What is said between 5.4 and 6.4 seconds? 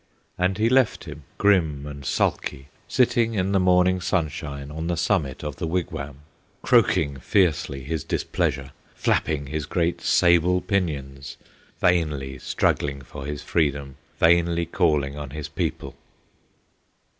of the wigwam,